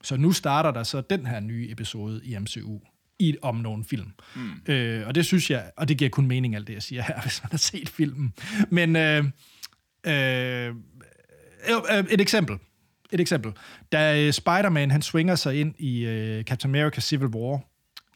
[0.04, 2.80] så nu starter der så den her nye episode i MCU
[3.20, 4.12] i, om nogle film.
[4.36, 4.74] Mm.
[4.74, 7.22] Øh, og det synes jeg, og det giver kun mening alt det, jeg siger her,
[7.26, 8.34] hvis man har set filmen.
[8.70, 9.26] Men øh,
[10.08, 10.76] øh,
[11.92, 12.58] øh, et eksempel.
[13.12, 13.52] Et eksempel.
[13.92, 17.60] Da øh, Spider-Man han swinger sig ind i øh, Captain America Civil War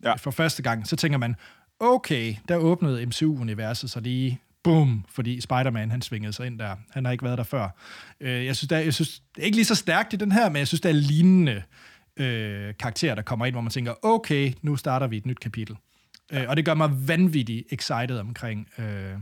[0.04, 0.14] Ja.
[0.14, 1.36] for første gang, så tænker man,
[1.80, 6.76] okay, der åbnede MCU-universet så lige, boom, fordi Spider-Man han svingede sig ind der.
[6.92, 7.70] Han har ikke været der før.
[8.20, 10.50] Øh, jeg synes, der, jeg synes, det er ikke lige så stærkt i den her,
[10.50, 11.64] men jeg synes, der er lignende
[12.18, 15.76] øh, karakterer, der kommer ind, hvor man tænker, okay, nu starter vi et nyt kapitel.
[16.32, 19.14] Øh, og det gør mig vanvittigt excited omkring øh,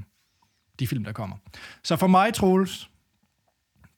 [0.79, 1.35] de film, der kommer.
[1.83, 2.89] Så for mig, Troels,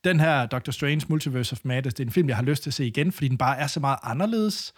[0.06, 2.70] den her Doctor Strange Multiverse of Madness, det er en film, jeg har lyst til
[2.70, 4.74] at se igen, fordi den bare er så meget anderledes.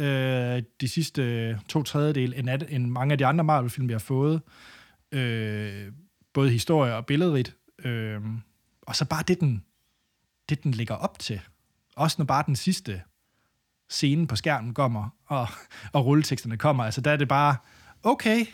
[0.00, 3.92] øh, de sidste øh, to tredjedel end, at- end mange af de andre Marvel-film, vi
[3.92, 4.42] har fået.
[5.12, 5.92] Øh,
[6.34, 7.56] både historie og billedrigt.
[7.84, 8.20] Øh,
[8.82, 9.64] og så bare det den,
[10.48, 11.40] det, den ligger op til.
[11.96, 13.02] Også når bare den sidste
[13.90, 15.48] scene på skærmen kommer, og,
[15.92, 16.84] og rulleteksterne kommer.
[16.84, 17.56] Altså, der er det bare,
[18.02, 18.46] okay,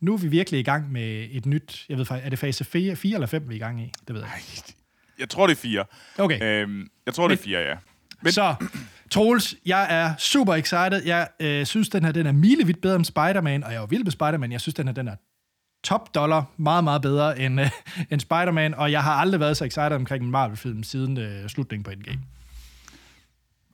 [0.00, 2.64] nu er vi virkelig i gang med et nyt, jeg ved faktisk, er det fase
[2.64, 3.92] 4, 4 eller 5, vi er i gang i?
[4.08, 4.74] Det ved jeg ikke.
[5.18, 5.84] Jeg tror, det er fire.
[6.18, 6.42] Okay.
[6.62, 7.74] Øhm, jeg tror, det er fire, ja.
[8.22, 8.32] Men...
[8.32, 8.54] Så,
[9.10, 11.02] Troels, jeg er super excited.
[11.04, 14.04] Jeg øh, synes, den her den er milevidt bedre end Spider-Man, og jeg er vild
[14.04, 14.52] med Spider-Man.
[14.52, 15.14] Jeg synes, den her den er
[15.84, 17.70] top dollar, meget, meget bedre end, øh,
[18.10, 21.84] end Spider-Man, og jeg har aldrig været så excited omkring en Marvel-film siden øh, slutningen
[21.84, 22.20] på Endgame.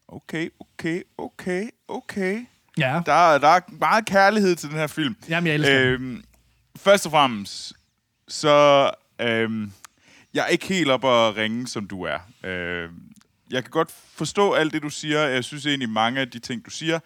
[0.09, 2.47] Okay, okay, okay, okay.
[2.79, 5.17] Ja, Der, er- der er meget kærlighed til den her film.
[5.29, 5.89] Jamen, jeg elsker den.
[5.89, 6.25] øhm,
[6.77, 7.73] Først og fremmest,
[8.29, 8.91] så...
[9.21, 9.73] Øhm,
[10.35, 12.19] jeg er ikke helt op at ringe, som du er.
[12.45, 13.03] Øhm,
[13.51, 15.21] jeg kan godt forstå alt det, du siger.
[15.21, 16.99] Jeg synes egentlig, mange af de ting, du siger,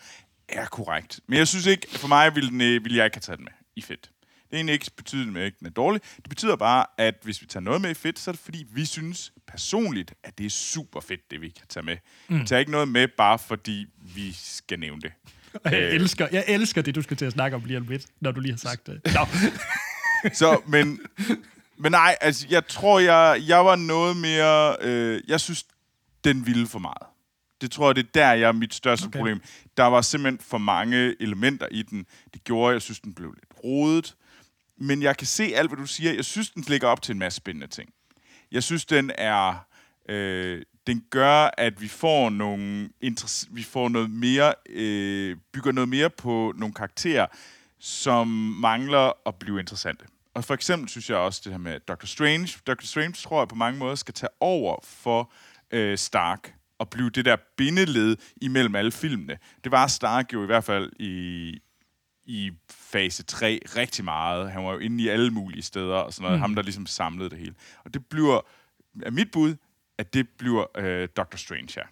[0.49, 1.21] er korrekt.
[1.27, 3.45] Men jeg synes ikke, for mig ville, den, øh, ville jeg ikke have taget den
[3.45, 4.11] med i fedt.
[4.47, 6.03] Det er egentlig ikke betydende med, at den er dårlig.
[6.17, 8.67] Det betyder bare, at hvis vi tager noget med i fedt, så er det fordi,
[8.73, 11.97] vi synes personligt, at det er super fedt, det vi kan tage med.
[12.29, 12.41] Mm.
[12.41, 15.13] Vi tager ikke noget med, bare fordi vi skal nævne det.
[15.65, 15.95] og jeg, øh.
[15.95, 18.41] elsker, jeg elsker det, du skal til at snakke om lige om lidt, når du
[18.41, 19.01] lige har sagt det.
[19.05, 19.27] Nå.
[20.33, 21.01] Så, men,
[21.79, 24.77] men nej, altså, jeg tror, jeg, jeg var noget mere...
[24.81, 25.65] Øh, jeg synes,
[26.25, 27.07] den ville for meget.
[27.61, 29.19] Det tror jeg, det er der, jeg er mit største Okay.
[29.19, 29.41] problem.
[29.77, 32.07] Der var simpelthen for mange elementer i den.
[32.35, 34.17] Det gjorde, jeg synes, den blev lidt rodet.
[34.79, 36.13] Men jeg kan se alt, hvad du siger.
[36.13, 37.91] Jeg synes, den lægger op til en masse spændende ting.
[38.53, 39.67] Jeg synes, den er...
[40.09, 42.89] Øh, den gør, at vi får nogle
[43.51, 47.27] vi får noget mere, øh, bygger noget mere på nogle karakterer,
[47.79, 48.29] som
[48.61, 50.05] mangler at blive interessante.
[50.37, 52.59] Og for eksempel synes jeg også det her med Doctor Strange.
[52.67, 55.33] Doctor Strange tror jeg på mange måder skal tage over for
[55.71, 59.39] øh, Stark og blive det der bindeled imellem alle filmene.
[59.65, 61.61] Det var Stark jo i hvert fald i,
[62.25, 64.51] i fase 3 rigtig meget.
[64.53, 66.39] Han var jo inde i alle mulige steder og sådan noget.
[66.39, 66.41] Mm.
[66.41, 67.55] Ham, der ligesom samlede det hele.
[67.85, 68.41] Og det bliver,
[69.03, 69.57] er mit bud,
[69.99, 71.87] at det bliver øh, Doctor Strange her.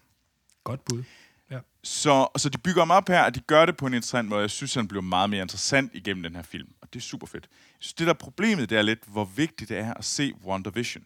[0.65, 1.05] Godt bud.
[1.51, 1.59] Ja.
[1.83, 4.41] Så, så de bygger ham op her, og de gør det på en interessant måde.
[4.41, 7.27] Jeg synes, han bliver meget mere interessant igennem den her film, og det er super
[7.27, 7.45] fedt.
[7.51, 10.33] Jeg synes, det der er problemet, det er lidt, hvor vigtigt det er at se
[10.45, 11.05] WandaVision.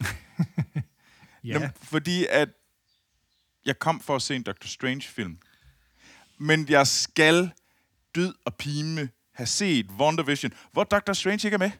[1.44, 1.52] Ja.
[1.52, 2.48] Jamen, fordi at
[3.66, 5.38] jeg kom for at se en Doctor Strange-film,
[6.38, 7.50] men jeg skal
[8.14, 11.70] død og pime have set WandaVision, hvor Doctor Strange ikke er med.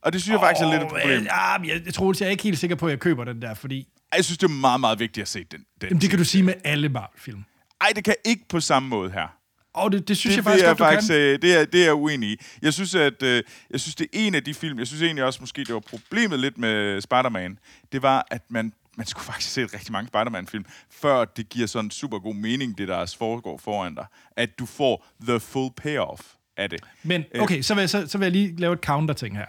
[0.00, 1.10] Og det synes jeg faktisk er lidt et problem.
[1.10, 3.42] Øh, men jeg, jeg tror, jeg er ikke helt sikker på, at jeg køber den
[3.42, 3.88] der, fordi...
[4.16, 5.60] Jeg synes, det er meget, meget vigtigt at se den.
[5.80, 7.44] den Jamen, det kan du sige med alle Marvel-film.
[7.80, 9.26] Ej, det kan ikke på samme måde her.
[9.74, 11.20] Og det, det synes det, jeg faktisk det er godt, du faktisk, kan.
[11.20, 12.36] øh, det er, det er jeg uenig i.
[12.62, 15.24] Jeg synes, at øh, jeg synes, det er en af de film, jeg synes egentlig
[15.24, 17.58] også, måske det var problemet lidt med Spider-Man,
[17.92, 21.90] det var, at man, man skulle faktisk se rigtig mange Spider-Man-film, før det giver sådan
[21.90, 24.06] super god mening, det der foregår foran dig.
[24.36, 26.22] At du får the full payoff
[26.56, 26.80] af det.
[27.02, 27.42] Men Øh.
[27.42, 29.46] okay, så vil, jeg, så, så vil jeg lige lave et counter-ting her.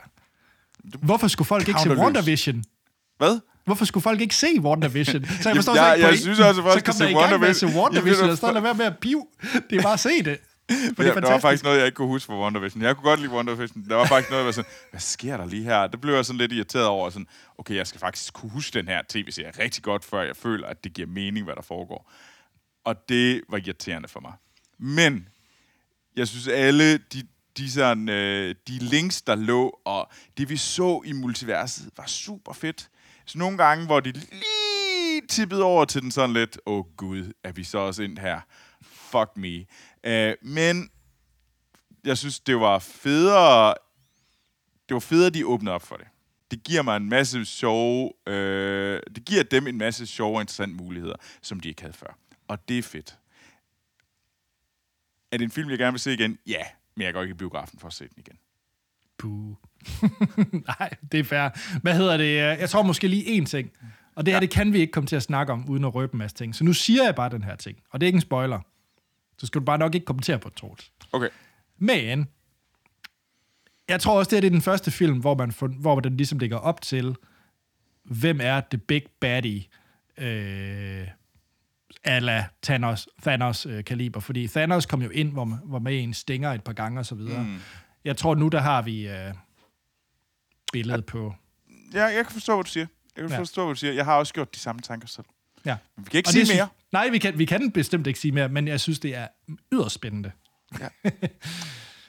[0.84, 1.90] Hvorfor skulle folk ikke se.
[1.90, 2.64] WandaVision?
[3.18, 3.40] Hvad?
[3.66, 5.26] Hvorfor skulle folk ikke se WandaVision?
[5.26, 7.06] Så jeg Jamen, forstår jeg- så ikke jeg synes også, at folk så kom skal
[7.08, 7.82] der se i gang med at se WandaVision.
[7.82, 9.28] WandaVision, Jamen, og så lad være med at piv.
[9.70, 10.38] Det er bare at se det.
[10.70, 12.82] For det Ja, der var faktisk noget, jeg ikke kunne huske fra WandaVision.
[12.84, 13.86] Jeg kunne godt lide WandaVision.
[13.90, 15.88] Der var faktisk noget, jeg var sådan, hvad sker der lige her?
[15.88, 17.10] Det blev jeg sådan lidt irriteret over.
[17.10, 20.68] Sådan, okay, jeg skal faktisk kunne huske den her tv-serie rigtig godt, før jeg føler,
[20.68, 22.12] at det giver mening, hvad der foregår.
[22.86, 24.34] Og det var irriterende for mig.
[24.80, 25.28] Men
[26.16, 27.24] jeg synes, alle de,
[27.58, 32.54] de, sådan, øh, de links, der lå, og det, vi så i multiverset, var super
[32.54, 32.90] fedt.
[33.26, 37.34] Så nogle gange, hvor de lige tippede over til den sådan lidt, åh oh, gud,
[37.44, 38.42] er vi så også ind her?
[38.82, 39.66] Fuck me.
[40.08, 40.90] Uh, men
[42.04, 43.76] jeg synes, det var federe,
[44.90, 46.08] det var federe, de åbnede op for det.
[46.52, 50.76] Det giver mig en masse sjove, øh, det giver dem en masse sjove og interessante
[50.76, 52.18] muligheder, som de ikke havde før.
[52.48, 53.18] Og det er fedt.
[55.32, 56.40] Er det en film, jeg gerne vil se igen?
[56.48, 56.64] Ja,
[56.96, 58.40] men jeg går ikke i biografen for at se den igen.
[59.18, 59.56] Puh.
[60.80, 61.50] Nej, det er fair.
[61.82, 62.36] Hvad hedder det?
[62.36, 63.72] Jeg tror måske lige én ting.
[64.16, 64.40] Og det her, ja.
[64.42, 66.56] det kan vi ikke komme til at snakke om, uden at røbe en masse ting.
[66.56, 67.78] Så nu siger jeg bare den her ting.
[67.92, 68.60] Og det er ikke en spoiler.
[69.38, 70.92] Så skal du bare nok ikke kommentere på det.
[71.12, 71.30] Okay.
[71.78, 72.28] Men,
[73.90, 76.18] jeg tror også, det, her, det er den første film, hvor, man, får- hvor den
[76.18, 77.16] ligesom ligger op til,
[78.04, 79.64] hvem er the big baddie,
[80.18, 81.08] øh,
[82.04, 84.20] ala Thanos, Thanos øh, kaliber.
[84.20, 87.16] Fordi Thanos kom jo ind, hvor var med en stinger et par gange og så
[87.16, 87.44] videre.
[87.44, 87.56] Mm.
[88.06, 89.34] Jeg tror nu, der har vi øh,
[90.74, 91.12] billedet ja.
[91.12, 91.34] på...
[91.94, 92.86] Ja, jeg kan forstå, hvad du siger.
[93.16, 93.36] Jeg kan Ja.
[93.36, 93.40] ja.
[93.42, 93.94] forstå, hvad du siger.
[93.94, 95.26] Jeg har også gjort de samme tanker selv.
[95.66, 95.78] Ja.
[95.96, 96.68] Men vi kan ikke Og sige synes- mere.
[96.92, 99.28] Nej, vi kan, vi kan bestemt ikke sige mere, men jeg synes, det er
[99.74, 100.32] yderst spændende.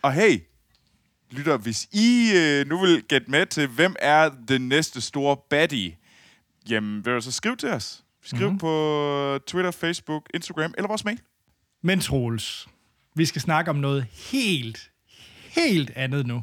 [0.02, 0.40] Og hey,
[1.30, 5.96] lytter, hvis I øh, nu vil gætte med til, hvem er den næste store baddie,
[6.68, 8.04] jamen vil du så skrive til os.
[8.22, 8.46] Skriv Mhm.
[8.46, 8.58] mm-hmm.
[8.58, 11.20] på Twitter, Facebook, Instagram eller vores mail.
[11.82, 12.66] Men Troels,
[13.16, 14.90] vi skal snakke om noget helt,
[15.48, 16.42] helt andet nu.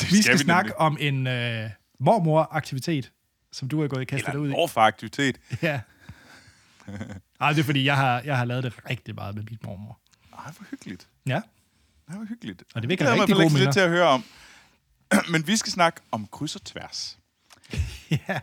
[0.00, 1.70] Det Vi skal snakke om en øh,
[2.00, 3.12] mormor-aktivitet,
[3.52, 4.52] som du har gået i kastet ud i.
[4.52, 5.40] Eller aktivitet.
[5.62, 5.80] Ja.
[7.40, 9.98] Ej, det er fordi, jeg har, jeg har lavet det rigtig meget med min mormor.
[10.38, 11.08] Ej, hvor hyggeligt.
[11.26, 11.40] Ja,
[12.08, 12.62] Ej, hvor hyggeligt.
[12.74, 14.24] og det vækker jeg rigtig gode lidt til at høre om.
[15.32, 17.18] Men vi skal snakke om kryds og tværs.
[18.10, 18.40] Ja.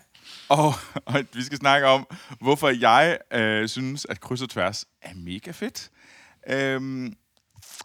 [0.50, 0.74] Og,
[1.06, 2.08] og vi skal snakke om,
[2.42, 5.90] hvorfor jeg øh, synes, at kryds og tværs er mega fedt.
[6.50, 7.14] Øhm,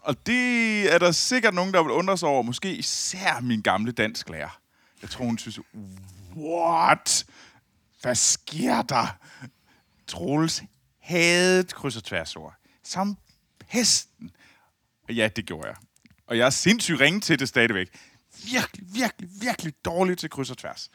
[0.01, 2.41] og det er der sikkert nogen, der vil undre sig over.
[2.41, 4.59] Måske især min gamle dansklærer.
[5.01, 5.59] Jeg tror, hun synes,
[6.35, 7.25] what?
[8.01, 9.17] Hvad sker der?
[10.07, 10.63] Troels
[10.99, 12.53] havde kryds og tværsord.
[12.83, 13.17] Som
[13.69, 14.31] pesten.
[15.07, 15.75] Og ja, det gjorde jeg.
[16.27, 17.87] Og jeg er sindssygt ringe til det stadigvæk.
[18.51, 20.89] Virkelig, virkelig, virkelig dårlig til kryds og tværs.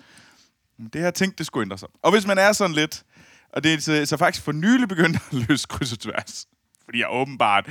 [0.79, 1.89] Men Det har jeg tænkt, det skulle ændre sig.
[2.03, 3.05] Og hvis man er sådan lidt,
[3.53, 6.47] og det er så, så faktisk for nylig begyndt at løse kryds og tværs,
[6.85, 7.71] fordi jeg åbenbart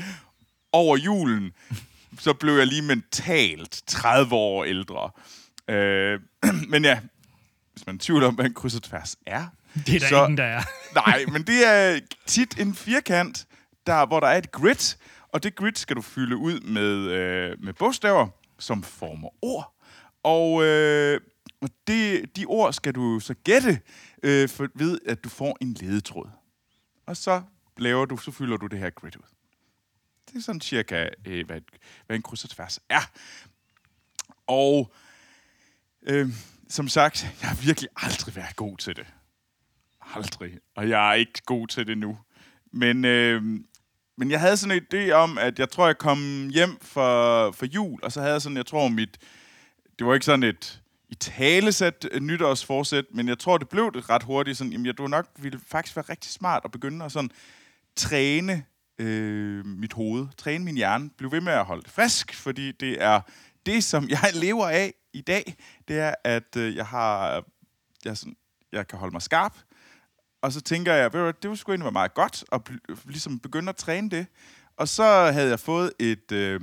[0.76, 1.52] over julen,
[2.20, 5.12] så blev jeg lige mentalt 30 år ældre.
[5.70, 6.20] Øh,
[6.72, 7.00] men ja,
[7.74, 10.38] hvis man tvivler om, hvad en kryds og tværs er, Det er der så, ingen,
[10.38, 10.62] der er.
[11.06, 13.48] Nej, men det er tit en firkant,
[13.88, 14.96] der, hvor der er et grid,
[15.30, 18.28] og det grid skal du fylde ud med, øh, med bogstaver,
[18.60, 19.76] som former ord.
[20.24, 21.22] Og, øh,
[21.62, 23.80] og det, de ord skal du så gætte
[24.24, 26.30] øh, for, ved, at du får en ledetråd.
[27.08, 27.42] Og så
[27.78, 29.35] laver du, så fylder du det her grid ud.
[30.36, 31.62] Det er sådan cirka, øh, hvad,
[32.06, 33.12] hvad en kryds og tværs er.
[34.48, 34.94] Og
[36.08, 36.30] øh,
[36.70, 39.06] som sagt, jeg har virkelig aldrig været god til det.
[40.02, 40.58] Aldrig.
[40.76, 42.18] Og jeg er ikke god til det nu.
[42.74, 43.44] Men, øh,
[44.18, 47.66] men jeg havde sådan en idé om, at jeg tror, jeg kom hjem for, for
[47.66, 49.18] jul, og så havde jeg sådan, jeg tror, mit...
[50.00, 54.24] Det var ikke sådan et i talesæt nytårsforsæt, men jeg tror, det blev det ret
[54.24, 54.58] hurtigt.
[54.58, 57.32] Sådan, jamen, jeg du nok ville faktisk være rigtig smart at begynde at sådan
[57.96, 58.66] træne
[59.00, 63.04] øh, mit hoved, træne min hjerne, blive ved med at holde det frisk, fordi det
[63.04, 63.22] er
[63.66, 65.56] det, som jeg lever af i dag,
[65.88, 67.44] det er, at øh, jeg har,
[68.06, 68.36] jeg, sådan,
[68.72, 69.58] jeg kan holde mig skarp,
[70.42, 72.96] og så tænker jeg, ved du, det skulle sgu egentlig være meget godt at bl-
[73.06, 74.28] ligesom begynde at træne det.
[74.78, 76.62] Og så havde jeg fået et øh,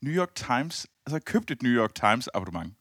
[0.00, 2.74] New York Times, altså købt et New York Times abonnement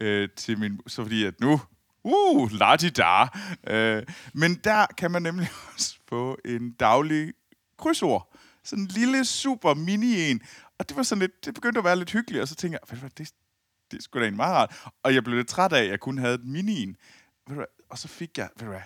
[0.00, 1.60] øh, til min, så fordi at nu,
[2.04, 3.26] uh, la di da.
[3.66, 4.02] Øh,
[4.34, 7.32] men der kan man nemlig også få en daglig
[7.78, 8.34] krydsord.
[8.64, 10.40] Sådan en lille, super mini en.
[10.78, 12.98] Og det var sådan lidt, det begyndte at være lidt hyggeligt, og så tænkte jeg,
[12.98, 13.30] hvad, det,
[13.90, 14.90] det er sgu da en meget rart.
[15.02, 16.96] Og jeg blev lidt træt af, at jeg kun havde et mini en.
[17.48, 18.82] Ved du og så fik jeg, ved du hvad,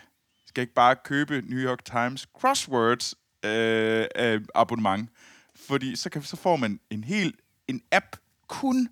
[0.46, 5.10] skal jeg ikke bare købe New York Times Crosswords øh, øh, abonnement?
[5.54, 7.34] Fordi så, kan, så får man en hel
[7.68, 8.16] en app
[8.48, 8.88] kun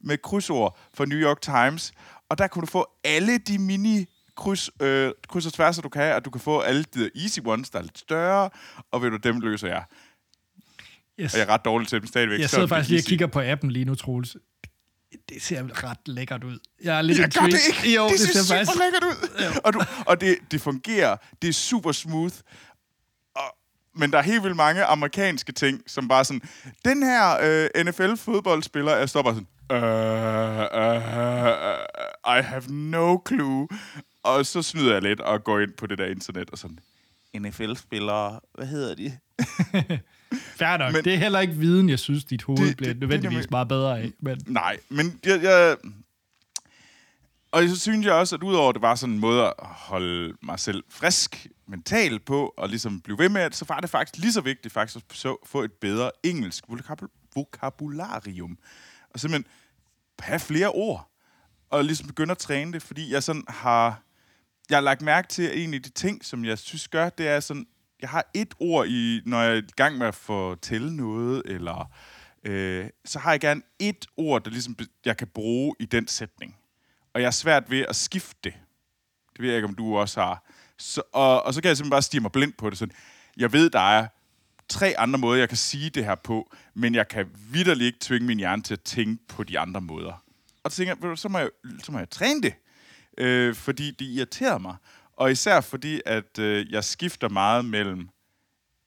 [0.00, 1.92] med krydsord for New York Times,
[2.28, 4.06] og der kunne du få alle de mini
[4.38, 7.70] kryds, øh, kryds og tværser, du kan og du kan få alle de easy ones,
[7.70, 8.50] der er lidt større,
[8.92, 9.84] og ved du, dem løser jeg.
[11.20, 11.34] Yes.
[11.34, 12.40] Og jeg er ret dårlig til dem stadigvæk.
[12.40, 14.36] Jeg sidder er faktisk lige og kigger på appen lige nu, Troels.
[15.28, 16.58] Det ser ret lækkert ud.
[16.84, 17.94] Jeg er lidt Jeg gør det ikke.
[17.94, 18.78] Jo, det, det, ser, ser super faktisk...
[18.80, 19.60] lækkert ud.
[19.64, 21.16] og du, og det, det fungerer.
[21.42, 22.34] Det er super smooth.
[23.36, 23.56] Og,
[23.94, 26.42] men der er helt vildt mange amerikanske ting, som bare sådan...
[26.84, 29.48] Den her øh, NFL-fodboldspiller er står bare sådan...
[29.70, 30.98] Uh, uh,
[32.38, 33.68] I have no clue.
[34.22, 36.78] Og så snyder jeg lidt og går ind på det der internet og sådan...
[37.38, 39.18] NFL-spillere, hvad hedder de?
[40.58, 40.92] Fair nok.
[40.92, 43.00] Men- det er heller ikke viden, jeg synes, dit hoved Det- det, bliver det- det
[43.08, 44.12] nødvendigvis nemlig- meget bedre af.
[44.20, 45.76] Men Nej, men jeg, jeg...
[47.52, 50.34] Og så synes jeg også, at udover at det var sådan en måde at holde
[50.42, 54.16] mig selv frisk mentalt på, og ligesom blive ved med, at så var det faktisk
[54.22, 58.58] lige så vigtigt faktisk at få et bedre engelsk vokabul- vokabularium.
[59.10, 59.52] Og simpelthen
[60.18, 61.10] have flere ord,
[61.70, 64.02] og ligesom begynde at træne det, fordi jeg sådan har...
[64.70, 67.28] Jeg har lagt mærke til, at en af de ting, som jeg synes gør, det
[67.28, 67.66] er sådan,
[68.00, 71.92] jeg har et ord i, når jeg er i gang med at fortælle noget, eller
[72.44, 76.56] øh, så har jeg gerne et ord, der ligesom jeg kan bruge i den sætning.
[77.14, 78.52] Og jeg er svært ved at skifte det.
[79.32, 80.44] Det ved jeg ikke, om du også har.
[80.78, 82.78] Så, og, og så kan jeg simpelthen bare stige mig blind på det.
[82.78, 82.94] Sådan,
[83.36, 84.06] jeg ved, der er
[84.68, 88.26] tre andre måder, jeg kan sige det her på, men jeg kan vidderligt ikke tvinge
[88.26, 90.24] min hjerne til at tænke på de andre måder.
[90.62, 91.50] Og så tænker jeg, så må jeg,
[91.82, 92.54] så må jeg træne det,
[93.18, 94.76] øh, fordi det irriterer mig.
[95.16, 98.08] Og især fordi, at øh, jeg skifter meget mellem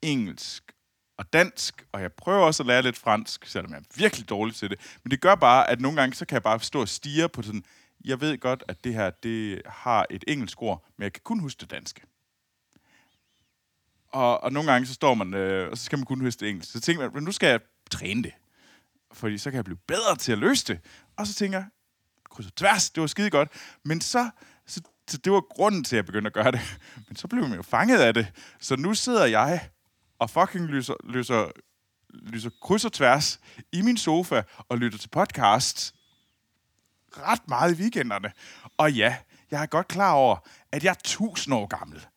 [0.02, 0.72] engelsk
[1.18, 4.56] og dansk, og jeg prøver også at lære lidt fransk, selvom jeg er virkelig dårlig
[4.56, 4.98] til det.
[5.04, 7.42] Men det gør bare, at nogle gange, så kan jeg bare stå og stige på
[7.42, 7.64] sådan,
[8.06, 11.40] jeg ved godt, at det her, det har et engelsk ord, men jeg kan kun
[11.40, 12.02] huske det danske.
[14.08, 16.50] Og, og nogle gange, så står man, øh, og så skal man kun huske det
[16.50, 16.72] engelsk.
[16.72, 17.60] Så tænker man, "Men nu skal jeg
[17.92, 18.34] træne det,
[19.14, 20.80] fordi så kan jeg blive bedre til at løse det.
[21.18, 21.68] Og så tænker jeg,
[22.42, 23.50] kryds og tværs, det var skide godt.
[23.86, 24.30] Men så,
[24.66, 26.80] så, så det var grunden til, at jeg begyndte at gøre det.
[27.08, 28.28] Men så blev man jo fanget af det.
[28.60, 29.70] Så nu sidder jeg
[30.20, 31.52] og fucking lyser, lyser,
[32.14, 33.40] lyser kryds og tværs
[33.72, 35.96] i min sofa og lytter til podcast
[37.18, 38.32] ret meget i weekenderne.
[38.78, 39.18] Og ja,
[39.52, 40.38] jeg er godt klar over,
[40.72, 42.08] at jeg er tusind år gammel.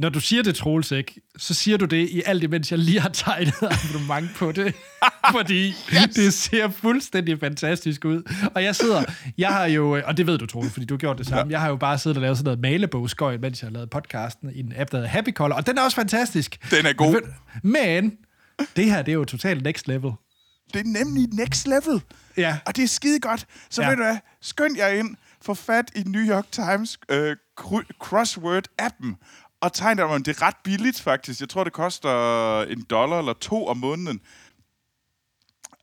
[0.00, 3.00] Når du siger det, Troels, ikke, så siger du det i alt imens jeg lige
[3.00, 3.54] har tegnet
[3.88, 4.74] abonnement på det.
[5.36, 6.14] Fordi yes.
[6.14, 8.22] det ser fuldstændig fantastisk ud.
[8.54, 9.04] Og jeg sidder,
[9.38, 11.50] jeg har jo, og det ved du, Troels, fordi du har gjort det samme, ja.
[11.50, 14.50] jeg har jo bare siddet og lavet sådan noget malebogsgøj, mens jeg har lavet podcasten
[14.54, 16.70] i en app, der hedder Happy Color, og den er også fantastisk.
[16.70, 17.20] Den er god.
[17.62, 18.12] Men,
[18.76, 20.12] det her, det er jo totalt next level.
[20.72, 22.02] Det er nemlig next level.
[22.36, 22.58] Ja.
[22.66, 23.46] Og det er skide godt.
[23.70, 23.88] Så Ja.
[23.88, 27.36] ved du hvad, skynd jer ind, få fat i New York Times øh,
[28.04, 29.14] crossword-appen,
[29.60, 30.22] og tegn dig om.
[30.22, 31.40] Det er ret billigt, faktisk.
[31.40, 34.20] Jeg tror, det koster en dollar eller to om måneden.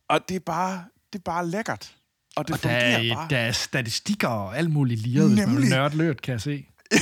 [0.08, 1.94] Og det er bare, det er bare lækkert.
[2.36, 3.26] Og det Og der fungerer er, bare.
[3.30, 5.62] der er statistikker og alt muligt liret, hvis man Nemlig.
[5.62, 6.66] vil nørde lørt, kan jeg se.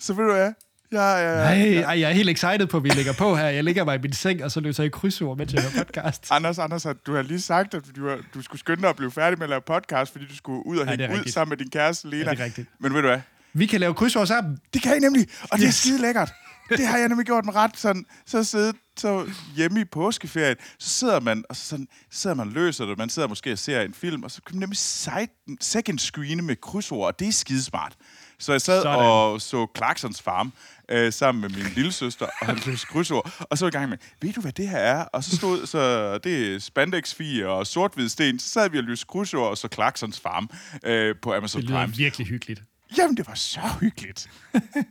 [0.00, 0.52] Så ved du hvad,
[0.92, 3.46] jeg, jeg, Nej, ej, jeg er helt excited på, at vi ligger på her.
[3.46, 6.26] Jeg ligger mig i min seng, og så løser jeg krydsord, mens jeg hører podcast.
[6.30, 9.38] Anders, Anders, du har lige sagt, at du, du skulle skynde dig at blive færdig
[9.38, 11.70] med at lave podcast, fordi du skulle ud og Ja, hænge ud sammen med din
[11.70, 12.24] kæreste, Lena.
[12.24, 12.68] Ja, det er rigtigt.
[12.78, 13.20] Men ved du hvad,
[13.54, 14.58] Vi kan lave krydsord sammen.
[14.74, 16.32] Det kan I nemlig, og det er skide lækkert.
[16.68, 20.88] Det har jeg nemlig gjort med ret sådan, så siddet så hjemme i påskeferien, så
[20.88, 23.80] sidder man, og så sådan, sidder man og løser det, man sidder måske og ser
[23.80, 25.28] en film, og så kan man nemlig side,
[25.60, 27.96] second screene med krydsord, og det er skidesmart.
[28.38, 28.98] Så jeg sad Sådan.
[28.98, 30.52] og så Clarksons Farm
[30.90, 33.90] øh, sammen med min lille søster og løste krydsord, og så var jeg i gang
[33.90, 35.04] med, ved du hvad det her er?
[35.04, 39.06] Og så stod, så det er spandex og sort sten, så sad vi og løste
[39.06, 40.50] krydsord, og så Clarksons Farm
[40.84, 41.96] øh, på Amazon Det lyder Prime.
[41.96, 42.62] virkelig hyggeligt.
[42.98, 44.30] Jamen, det var så hyggeligt.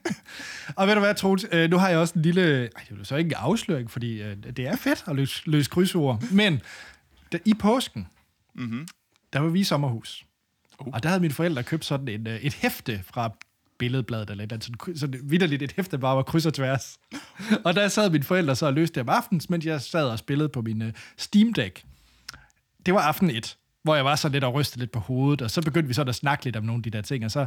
[0.76, 1.46] Og ved du hvad, Troels?
[1.52, 2.62] Øh, nu har jeg også en lille...
[2.62, 5.70] Ej, det er så ikke en afsløring, fordi øh, det er fedt at løse, løse
[5.70, 6.24] krydsord.
[6.32, 6.62] Men
[7.32, 8.08] da, i påsken,
[8.56, 8.88] mm-hmm.
[9.34, 10.26] der var vi i sommerhus.
[10.80, 10.88] Uh.
[10.94, 13.32] Og der havde mine forældre købt sådan en, øh, et hæfte fra
[13.78, 17.00] billedbladet, eller et eller andet, sådan, sådan vidderligt et hæfte, bare var kryds og tværs.
[17.66, 20.20] og der sad mine forældre så og løste det om aftenen, mens jeg sad og
[20.20, 21.84] spillede på min uh, Steam Deck.
[22.86, 25.52] Det var aften 1, hvor jeg var så lidt og rystede lidt på hovedet, og
[25.52, 27.46] så begyndte vi sådan at snakke lidt om nogle af de der ting, og så,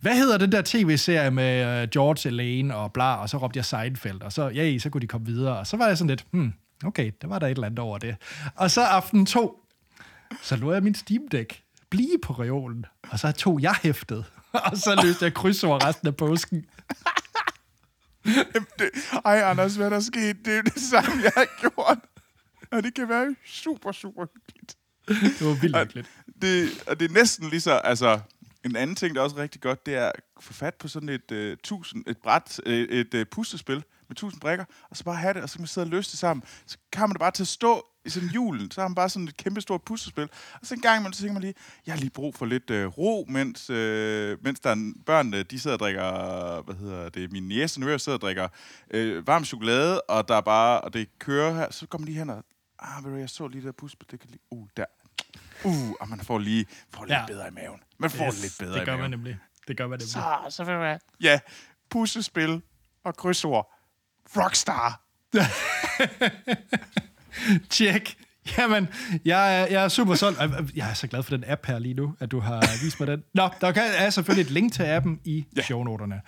[0.00, 3.64] hvad hedder den der tv-serie med uh, George Elaine og bla, og så råbte jeg
[3.64, 6.26] Seinfeld, og så, ja, så kunne de komme videre, og så var jeg sådan lidt,
[6.30, 6.52] hmm,
[6.84, 8.16] okay, der var der et eller andet over det.
[8.54, 9.62] Og så aften to,
[10.42, 14.24] så lå jeg min Steam Deck blive på reolen, og så tog jeg hæftet,
[14.70, 16.64] og så løste jeg krydsord resten af påsken.
[19.24, 20.38] ej, Anders, hvad der skete?
[20.44, 21.98] det er det samme, jeg har gjort.
[22.72, 24.55] Og det kan være super, super hyggeligt.
[25.08, 26.10] Det var vildt Og hyggeligt.
[26.42, 28.20] det, og det er næsten lige så, altså,
[28.64, 31.08] en anden ting, der er også rigtig godt, det er at få fat på sådan
[31.08, 35.16] et, uh, tusind, et bræt, uh, et uh, puslespil med tusind brikker, og så bare
[35.16, 36.44] have det, og så kan man sidde og løse det sammen.
[36.66, 39.08] Så kan man det bare til at stå i sådan julen, så har man bare
[39.08, 40.28] sådan et kæmpe stort puslespil.
[40.60, 41.54] Og så en gang imellem, så tænker man lige,
[41.86, 43.76] jeg har lige brug for lidt uh, ro, mens, uh,
[44.44, 48.18] mens der er børnene, de sidder og drikker, hvad hedder det, min næse og sidder
[48.18, 48.48] og drikker
[48.94, 52.18] uh, varm chokolade, og der er bare, og det kører her, så kommer man lige
[52.18, 52.44] hen og,
[52.78, 54.84] ah, ved du, jeg så lige det der puslespil, det kan lige, uh, der,
[55.64, 57.26] Uh, og man får lige får lidt Ja.
[57.26, 57.80] bedre i maven.
[57.98, 59.10] Man får yes, lidt bedre det gør i man maven.
[59.10, 59.38] nemlig.
[59.68, 60.08] Det gør man nemlig.
[60.08, 60.98] Så, så vil jeg...
[61.20, 61.40] Ja,
[61.90, 62.62] puslespil
[63.04, 63.72] og krydsord.
[64.36, 65.00] Rockstar.
[67.70, 68.16] Tjek.
[68.58, 68.88] Jamen,
[69.24, 70.38] jeg er, jeg er super solgt.
[70.76, 73.06] Jeg er så glad for den app her lige nu, at du har vist mig
[73.06, 73.22] den.
[73.34, 75.62] Nå, der kan, er selvfølgelig et link til appen i ja.
[75.62, 76.20] shownoterne.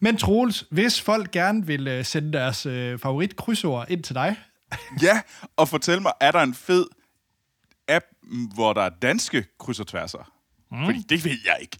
[0.00, 4.36] Men Troels, hvis folk gerne vil øh, sende deres øh, favorit krydsord ind til dig,
[5.02, 5.20] Ja,
[5.56, 6.86] og fortæl mig, er der en fed
[7.88, 8.04] app,
[8.54, 10.32] hvor der er danske kryds og tværser?
[10.72, 10.84] Mm.
[10.84, 11.78] Fordi det ved jeg ikke.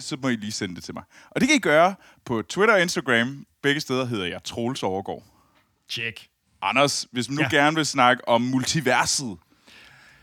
[0.00, 1.02] Så må I lige sende det til mig.
[1.30, 3.46] Og det kan I gøre på Twitter og Instagram.
[3.62, 5.22] Begge steder hedder jeg Troels Overgaard.
[5.88, 6.28] tjek.
[6.62, 7.48] Anders, hvis man nu Ja.
[7.48, 9.36] gerne vil snakke om multiverset,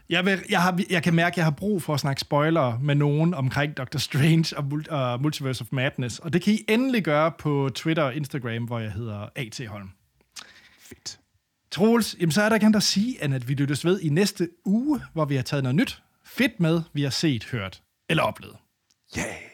[0.09, 2.79] Jeg, vil, jeg, har, jeg kan mærke, at jeg har brug for at snakke spoiler
[2.79, 6.19] med nogen omkring Doctor Strange og og Multiverse of Madness.
[6.19, 9.61] Og det kan I endelig gøre på Twitter og Instagram, hvor jeg hedder A.T.
[9.67, 9.89] Holm.
[11.71, 14.09] Troels, jamen så er der ikke andet at sige, end at vi lyttes ved i
[14.09, 18.23] næste uge, hvor vi har taget noget nyt fedt med, vi har set, hørt eller
[18.23, 18.55] oplevet.
[19.17, 19.48] Yeah.